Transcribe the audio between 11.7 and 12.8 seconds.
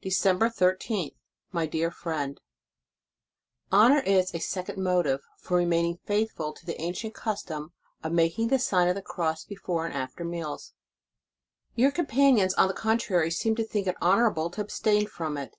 Your companions, on the